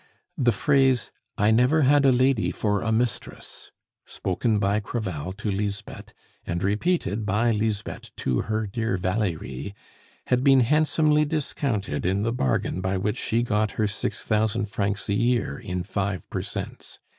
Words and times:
The 0.35 0.51
phrase 0.51 1.11
"I 1.37 1.51
never 1.51 1.83
had 1.83 2.05
a 2.05 2.11
lady 2.11 2.49
for 2.49 2.81
a 2.81 2.91
mistress," 2.91 3.69
spoken 4.03 4.57
by 4.57 4.79
Crevel 4.79 5.31
to 5.33 5.51
Lisbeth, 5.51 6.11
and 6.43 6.63
repeated 6.63 7.23
by 7.23 7.51
Lisbeth 7.51 8.15
to 8.15 8.41
her 8.41 8.65
dear 8.65 8.97
Valerie, 8.97 9.75
had 10.25 10.43
been 10.43 10.61
handsomely 10.61 11.23
discounted 11.23 12.03
in 12.03 12.23
the 12.23 12.33
bargain 12.33 12.81
by 12.81 12.97
which 12.97 13.17
she 13.17 13.43
got 13.43 13.73
her 13.73 13.85
six 13.85 14.23
thousand 14.23 14.69
francs 14.69 15.07
a 15.07 15.13
year 15.13 15.59
in 15.59 15.83
five 15.83 16.27
per 16.31 16.41
cents. 16.41 16.97